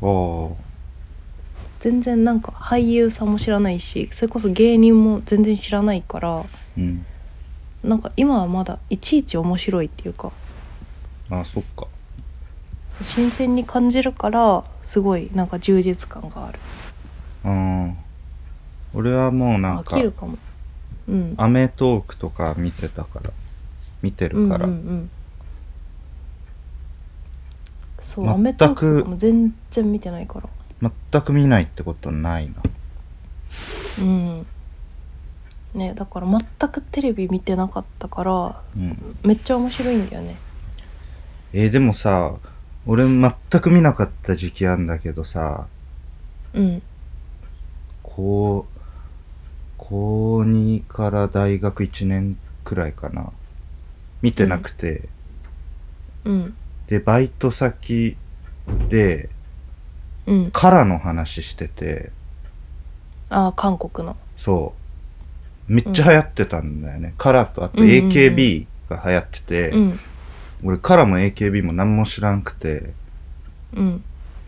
[0.01, 0.55] ああ。
[1.79, 6.45] 全然なんか俳優さんも知らないしそれこそ芸人も全然知らないから
[6.77, 7.03] うん
[7.83, 10.31] なんか今はまだいちいち面白いっていうか。
[11.29, 11.87] あそっか。
[12.89, 16.59] そう新鮮に感じるからすごいなんか充実感がある。
[17.45, 17.97] うん
[18.93, 20.37] 俺はもうなん飽かきるかも。
[21.07, 21.33] うん。
[21.37, 23.31] アメトークとか見てたから。
[24.01, 25.09] 見てうんうんるから、うん。
[27.99, 30.91] そうアメトークとかも全然見てないから。
[31.11, 32.55] 全く見ないってことないな。
[33.99, 34.45] うん
[35.73, 39.15] ねだから全くテレビ見てなかったからうん。
[39.23, 40.35] めっちゃ面白いんだよね。
[41.53, 42.35] えーでもさ
[42.85, 43.31] 俺全
[43.61, 45.67] く見なかった時期あんだけどさ
[46.53, 46.81] うん。
[48.03, 48.65] 高
[49.77, 53.31] 高2から大学1年くらいかな。
[54.21, 55.09] 見てなくて、
[56.25, 56.55] うん。
[56.87, 58.15] でバイト先
[58.89, 59.29] で
[60.27, 60.51] うん。
[60.51, 62.11] カラの話してて。
[63.29, 64.15] ああ韓国の。
[64.37, 64.80] そう
[65.71, 68.07] めっちゃ流行ってたんだよね、カラとあとうんうんうん。
[68.09, 69.99] AKB が流行ってて、うん。
[70.63, 72.91] 俺カラも AKB も何も知らんくて
[73.73, 74.03] うん。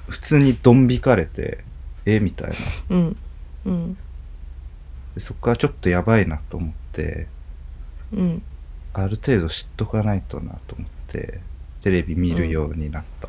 [0.09, 1.63] 普通にドン引かれて
[2.05, 2.55] えみたいな。
[2.89, 3.17] うん。
[3.65, 3.97] うん。
[5.15, 7.27] でそっからちょっとやばいなと思って
[8.11, 8.43] うん。
[8.93, 11.39] ある程度知っとかないとなと思って
[11.81, 13.27] テレビ見るようになった、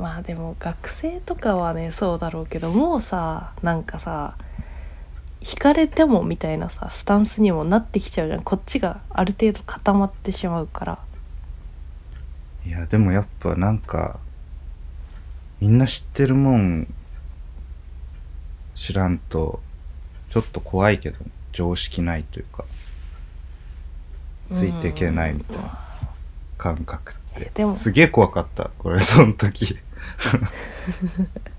[0.00, 4.36] まあでも学生とかはねそうだろうけどもうさなんかさ
[5.40, 8.42] 惹かれてもみたいなさスタンスにもなってきちゃうじゃん。
[8.42, 10.98] こっちがある程度固まってしまうから。
[12.66, 14.20] いやでもやっぱなんか
[15.60, 16.92] みんな知ってるもん
[18.74, 19.60] 知らんと
[20.28, 21.18] ちょっと怖いけど
[21.52, 22.64] 常識ないというか。
[24.52, 25.78] ついていけないみたいな
[26.58, 27.50] 感覚って。
[27.54, 27.76] でも。
[27.76, 29.78] すげえ怖かった俺その時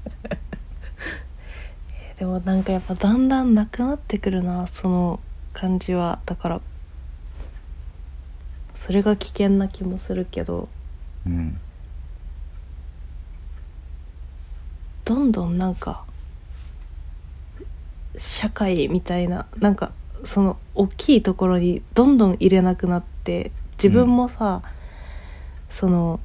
[2.22, 5.20] でもなんかやっぱだんだんなくなってくるなその
[5.54, 6.20] 感じは。
[6.28, 6.62] だから
[8.76, 10.70] それが危険な気もするけど
[11.26, 11.60] うん。
[15.04, 16.04] どんどんなんか
[18.20, 19.92] 社会みたいななんか
[20.24, 24.62] その大きいところにどんどん入れなくなって自分もさ、
[25.72, 26.20] その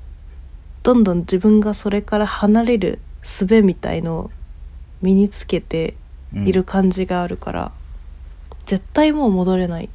[0.83, 4.31] どんどん自分がそれから離れる術みたいのを
[5.03, 5.95] 身につけて
[6.35, 7.73] うんいる感じがあるから、
[8.65, 9.89] 絶対もう戻れない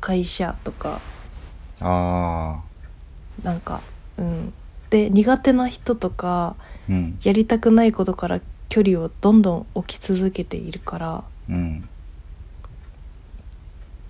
[0.00, 1.00] 会社とか
[1.80, 2.62] ああ
[3.44, 3.80] なんか
[4.18, 4.52] うん
[4.90, 6.56] で苦手な人とか
[6.88, 11.88] うんやりたくないことから距離をどんどん置き続けているからうん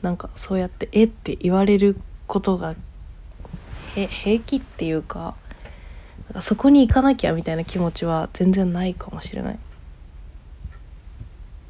[0.00, 1.96] なんかそうやって「えっ?」て言われる
[2.26, 2.74] ことが
[3.94, 5.34] へ平気っていうか
[6.32, 9.58] かそこに行かなきゃみたいな気持ちは全然ないかもしれない。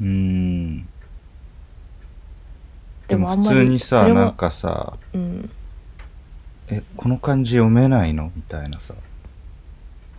[0.00, 0.88] うん。
[3.08, 5.50] でも普通にさなんかさうん、
[6.68, 8.94] 「えこの漢字読めないの?」みたいなさ。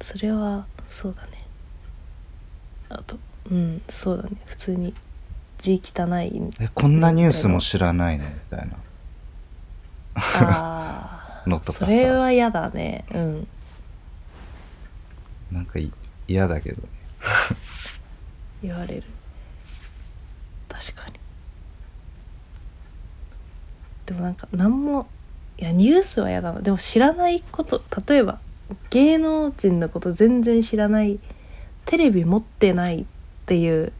[0.01, 1.29] それはそうだね。
[2.89, 3.17] あと
[3.51, 4.29] うんそうだね。
[4.45, 4.93] 普通に
[5.57, 8.77] 字汚い「えこんなニュースも知らないの?」みたいな。
[10.15, 11.85] あ のとかさ。
[11.85, 13.05] あそれは嫌だね。
[13.11, 13.47] うん。
[15.51, 15.91] なんかい
[16.27, 16.87] 嫌だけどね。
[18.61, 19.03] 言われる
[20.79, 21.13] 確かに。
[24.05, 25.07] でもなんか何も
[25.57, 26.61] いやニュースは嫌だな。
[26.61, 28.39] でも知らないこと例えば
[28.89, 31.19] 芸能人のこと全然知らない
[31.85, 33.05] テレビ持ってないっ
[33.45, 33.91] ていう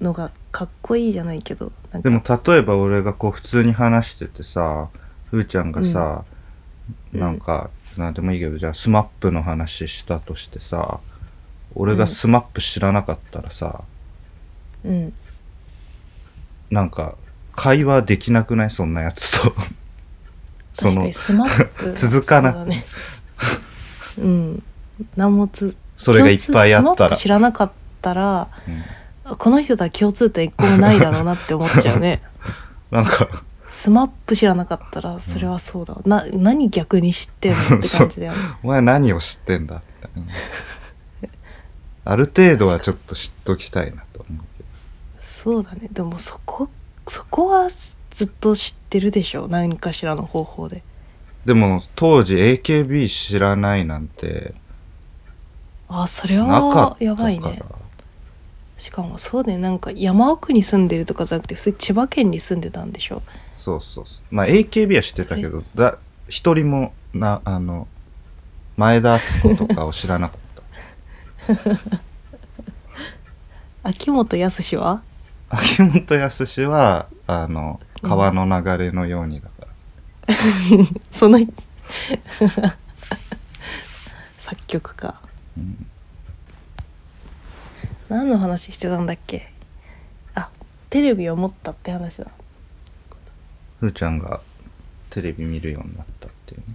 [0.00, 4.88] のがかっこいいじゃないけどでも例えば俺がこう普通に話しててさ
[5.30, 6.24] ふーちゃんがさ、
[7.12, 7.20] うん。
[7.20, 11.00] なんかなんでもいいけどじゃあ SMAPの話したとしてさ
[11.74, 13.84] 俺が SMAP知らなかったらさ、
[14.84, 15.12] うん。
[16.70, 17.16] なんか
[17.54, 18.70] 会話できなくない？
[18.70, 19.54] そんなやつと。
[20.80, 22.52] そ の確かに SMAP 続かな。
[22.52, 22.84] そうだね。
[24.18, 24.62] うん。
[25.16, 27.16] 何もつそれがいっぱいあったら。
[27.16, 28.48] 知らなかったら
[29.26, 29.36] うん。
[29.36, 32.22] この人とは共通点一個もないだろうなって思っちゃうね。
[32.90, 33.28] なんか。
[33.68, 36.00] スマップ知らなかったらそれはそうだわ。
[36.04, 38.38] な何逆に知ってんのって感じだよね。
[38.62, 40.32] お前何を知ってんだみたいな
[42.04, 44.44] ある程度はちょっと知っときたいなと思う
[45.42, 45.88] そうだね。
[45.90, 46.68] でもそこ
[47.06, 49.48] そこはずっと知ってるでしょ？
[49.48, 50.82] 何かしらの方法で。
[51.44, 54.54] でも当時 AKB 知らないなんて
[55.88, 57.60] あそれはやばいね。
[58.76, 59.58] しかもそうね。
[59.58, 63.22] なんか山奥に住んでるとかじゃなくて普通に千葉県に住んでたんでしょ？
[63.56, 64.34] そうそうそう。
[64.34, 67.88] まあ AKB は知ってたけどだ一人もなあの
[68.76, 70.40] 前田敦子とかを知らなかっ
[71.56, 72.00] た。
[73.88, 75.02] 秋元康は？
[75.54, 79.66] 秋元康はあの川の流れのようにだか
[80.26, 80.34] ら、
[81.12, 81.38] その
[84.38, 85.20] 作曲家。
[85.56, 85.86] うん。
[88.08, 89.52] 何の話してたんだっけ？
[90.34, 90.50] あ
[90.90, 92.28] テレビを持ったって話だ。
[93.80, 94.40] ふーちゃんが
[95.10, 96.66] テレビ見るようになったっていうね。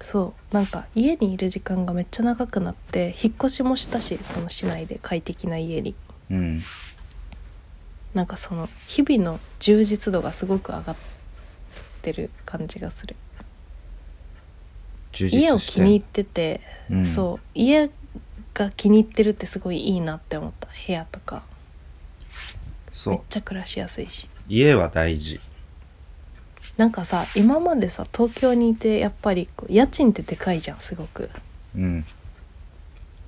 [0.00, 0.54] そう。
[0.54, 5.94] なんか家にいる時間がめっちゃ長くなって引っ越しもしたしその市内で快適な家に。
[6.30, 6.62] うん
[8.14, 10.96] なんかその日々の充実度がすごく上がっ
[12.02, 13.16] てる感じがする。
[15.12, 17.04] 家を気に入ってて、うん。
[17.04, 17.40] そう。
[17.54, 17.90] 家
[18.54, 20.68] が気に入ってるってすごいいいなって思った。
[20.86, 21.42] 部屋とか。
[23.06, 24.28] めっちゃ暮らしやすいし。
[24.48, 25.40] 家は大事。
[26.76, 31.30] なんかさ今までさ東京にいてやっぱりこう家賃ってでかいじゃんすごく。
[31.76, 32.04] うん。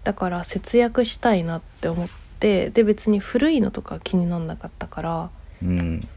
[0.03, 2.24] だから節約したいなって思って
[2.71, 5.31] で別に古いのとか気になんなかったから
[5.63, 6.09] うん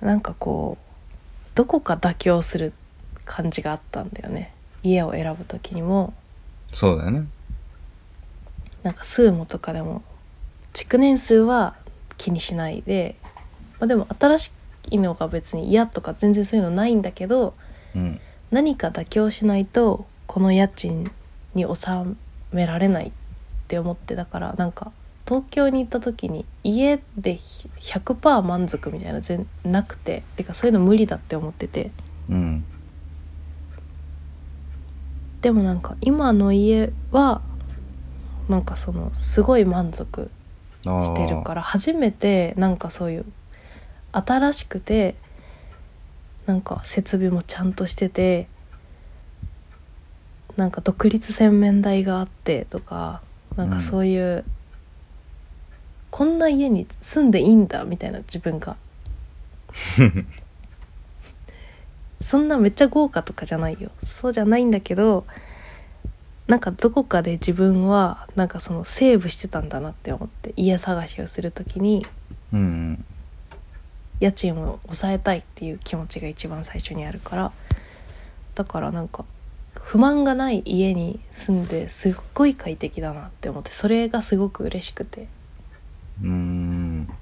[0.00, 0.88] なんかこう
[1.56, 2.72] どこか妥協する
[3.24, 4.54] 感じがあったんだよね。
[4.82, 6.14] 家を選ぶ時にも。
[6.72, 7.26] そうだよね。
[8.84, 10.02] なんかスーモとかでも
[10.72, 11.74] 築年数は
[12.16, 13.16] 気にしないで、
[13.80, 14.52] まあ、でも新し
[14.90, 17.54] いのが別に嫌とか全然そういうのないんだけど
[17.94, 18.20] うん。
[18.50, 21.10] 何か妥協しないとこの家賃
[21.54, 21.90] に収
[22.52, 23.12] められないっ
[23.66, 24.92] て思ってだからなんか
[25.28, 31.90] 東京に行った時に家で100%満足みたいな全なくててかそういうの無理だって思ってて。
[32.30, 32.64] うん。
[35.42, 37.42] でもなんか今の家は
[38.48, 40.30] なんかそのすごい満足
[40.82, 43.26] してるから初めてなんかそういう
[44.10, 45.14] 新しくて
[46.46, 48.48] なんか設備もちゃんとしてて
[50.56, 53.20] なんか独立洗面台があってとか
[53.56, 54.44] なんかそういう、
[56.10, 58.76] こんな家に住んでいいんだみたいな自分が。
[62.20, 63.90] そんなめっちゃ豪華とかじゃないよ。
[64.02, 65.24] そうじゃないんだけど
[66.48, 72.06] なんかどこかで自分はなんかそのセーブしてたんだなって思って家探しをする時に
[72.52, 73.04] うん
[74.18, 77.52] 家賃を抑えたいっていう気持ちが一番最初にあるから
[78.54, 79.24] だからなんか
[79.74, 85.28] 不満がない家に住んですっごい快適だなって思ってそれがすごく嬉しくて
[86.22, 87.06] うーん。
[87.06, 87.12] な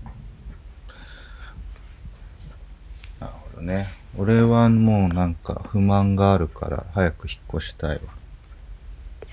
[3.22, 3.88] るほどね。
[4.18, 7.96] 俺はもうなんか不満があるから早く引っ越したいわ。
[7.96, 8.00] い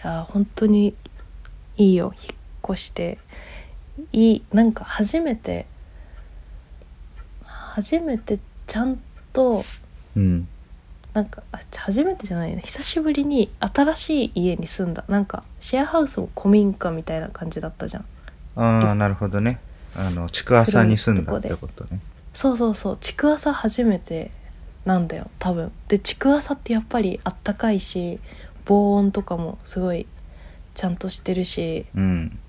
[0.04, 0.96] や本当に
[1.78, 2.14] いいよ。
[2.16, 2.32] 引っ
[2.64, 3.20] 越して。
[4.12, 5.68] いいなんか初めて
[7.46, 9.00] 初めてちゃん
[9.32, 9.64] と
[10.16, 10.48] うん。
[11.14, 12.64] なんかあ初めてじゃないね。
[12.66, 15.04] 久しぶりに新しい家に住んだ。
[15.08, 18.06] なんかシェアハウスも古民家みたいな感じだったじゃん
[18.56, 19.60] ああなるほどね。
[19.96, 22.00] あの築浅に住んだってことね。
[22.34, 22.98] そうそうそう。
[22.98, 24.32] 築浅初めて
[24.86, 25.30] なんだよ。
[25.40, 25.72] 多分。
[25.88, 28.20] で築浅ってやっぱりあったかいし
[28.66, 30.08] 防音とかもすごい
[30.74, 32.40] ちゃんとしてるしうん。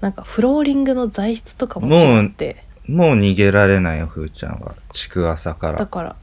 [0.00, 2.64] なんかフローリングの材質とかも違って。
[2.86, 4.76] もう逃げられないよふーちゃんは。
[4.92, 5.78] 築浅から。
[5.78, 6.16] だから。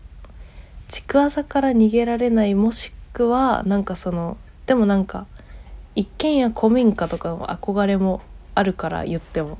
[0.87, 2.55] 築浅から逃げられない。
[2.55, 5.25] もしくはなんかそのでもなんか
[5.95, 8.21] 一軒家古民家とかの憧れも
[8.55, 9.57] あるから言っても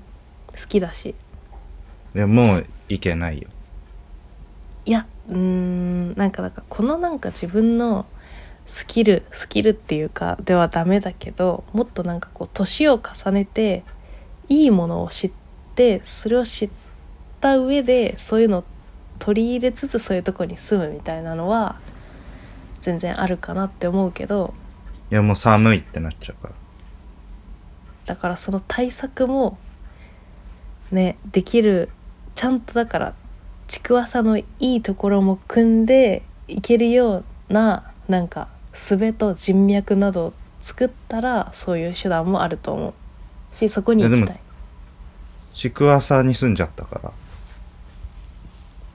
[0.52, 1.16] 好きだし。
[2.14, 3.50] でもういけないよ。
[4.86, 8.06] いやうーんなんかだからこのなんか自分の
[8.66, 13.84] スキルスキルっていうかではダメだけどもっとなんかこう年を重ねて
[14.48, 15.32] いいものを知っ
[15.76, 16.70] てそれを知っ
[17.42, 18.64] た上でそういうのを
[19.20, 21.80] 取り入れつつそういうとこに住むみたいなのは
[22.82, 24.54] 全然あるかなって思うけど。
[25.12, 26.54] いやもう寒いってなっちゃうから
[28.06, 29.58] だからその対策も
[30.92, 31.90] ねできる
[32.36, 33.16] ちゃんとだから
[33.68, 42.94] 築浅のいいところも組んでいけるようななんか術と人脈などを作ったらそういう手段もあると思う。
[43.56, 44.20] しそこに行きたい。
[44.20, 44.40] いやで
[45.54, 47.12] 築浅に住んじゃったから。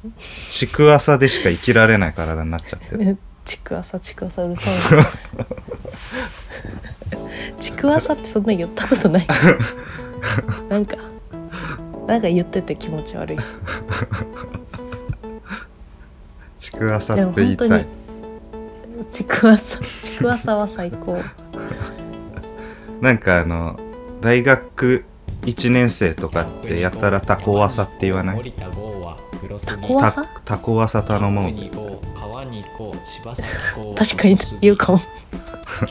[0.52, 3.18] 築浅でしか生きられない体になっちゃってる
[3.48, 5.06] 築浅築浅うるさいな。
[7.58, 9.26] 築浅ってそんな言ったことない。
[10.68, 10.98] なんか
[12.06, 13.38] なんか言ってて気持ち悪い。
[16.58, 21.16] し築浅でって言いたも本当にい築浅築浅は最高。
[23.00, 23.80] なんかあの
[24.20, 25.04] 大学
[25.42, 28.52] 1年生とかってやたらタコワサって言わない？
[28.52, 28.68] タ
[29.78, 30.22] コワサ？
[30.24, 31.52] タタコワサ頼もう
[32.44, 32.98] ぜキャンプに行こう。
[33.22, 33.94] 川に行こう。
[33.94, 34.98] 確かに言うかも。
[34.98, 35.04] キ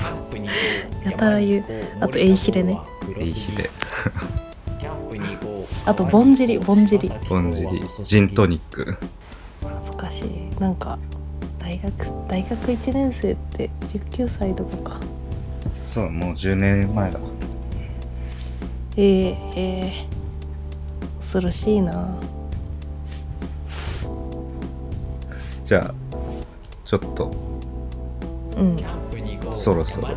[0.03, 0.59] ャンプに行こ
[1.05, 1.09] う。
[1.09, 1.65] やたら言う。
[1.99, 2.79] あとエイヒレね。
[3.17, 3.69] エイヒレ。
[4.79, 5.89] キャンプに行こう。
[5.89, 7.11] あとぼんじりぼんじり。
[7.29, 7.81] ぼんじり。
[8.03, 8.97] ジントニック。
[9.61, 10.59] 懐かしい。
[10.59, 10.97] なんか
[11.59, 11.91] 大学
[12.27, 14.99] 大学1年生って19歳とかか。
[15.85, 17.19] そうもう10年前だ。
[17.19, 17.27] わ
[18.99, 22.15] えー、えー、恐ろしいな。
[25.63, 26.06] じゃあ
[26.87, 27.31] ちょっと。
[28.57, 28.77] うん。
[29.55, 30.07] そろそろ。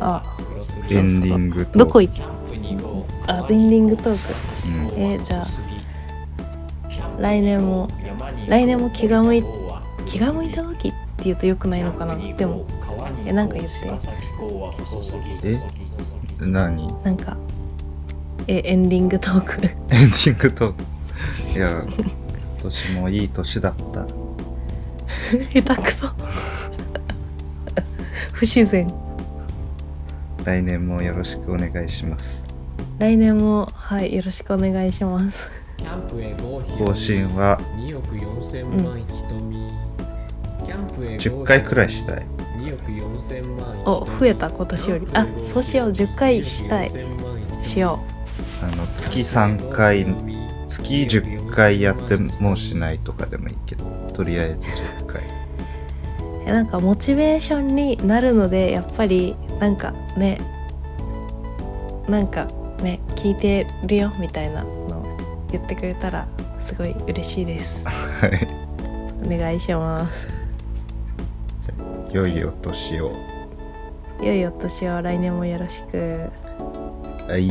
[0.00, 0.22] あ。
[0.90, 4.34] エンディングとどこ行っキャンプに行こうあエンディングトーク。
[4.66, 5.00] うん。
[5.00, 5.46] えーじゃあ
[7.20, 7.86] 来年も
[8.48, 9.44] 来年も気が向い
[10.06, 12.16] 気が向いた時って言うとよくないのかな？
[12.16, 12.66] でも
[13.26, 15.48] えなんか言って。
[15.48, 15.60] え？
[16.40, 16.86] 何？
[17.04, 17.36] なんか
[18.48, 19.64] えエンディングトーク。
[19.94, 21.58] エンディングトーク。
[21.58, 22.04] いや今
[22.58, 24.06] 年もいい年だった
[25.52, 26.08] 下手くそ。
[28.34, 28.86] 不自然。
[30.44, 32.44] 来年もよろしくお願いします。
[32.98, 35.48] 来年もはいよろしくお願いします。
[35.76, 39.68] キャンプへ合否更新は2億4000万瞳、
[40.64, 42.26] キャンプへ10回くらいしたい。
[42.58, 45.06] 2億4000万お増えた今年より。
[45.14, 45.88] あそうしよう。
[45.88, 46.90] 10回したい。
[47.64, 47.98] しよ
[48.62, 50.04] あの月3回
[50.68, 53.84] 月10回やってもうしないとかでもいいけど
[54.14, 54.66] とりあえず
[55.04, 55.22] 10回。
[56.46, 60.38] なんかモチベーションになるのでやっぱりなんかね
[62.06, 62.46] なんか
[62.82, 65.16] ね聞いてるよみたいなのを
[65.50, 66.28] 言ってくれたら
[66.60, 67.84] すごい嬉しいです。
[67.84, 68.46] はい。
[69.24, 70.28] お願いします。
[71.62, 73.12] じゃあ良いお年を。
[74.20, 76.30] 良いお年を来年もよろしく。
[77.26, 77.50] はい。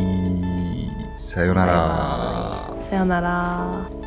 [1.17, 2.73] さよなら。
[2.89, 4.02] さよなら